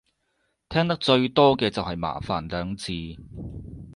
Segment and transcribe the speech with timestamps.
[0.67, 2.91] 聽得最多嘅就係麻煩兩字